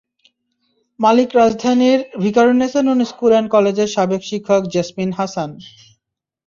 [0.99, 5.49] মালিক রাজধানীর Viqarunnisa Noon school and কলেজের সাবেক শিক্ষক জেসমিন হাসান।